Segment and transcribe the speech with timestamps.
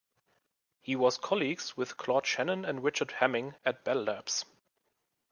[0.81, 4.45] He was colleagues with Claude Shannon and Richard Hamming at Bell Labs.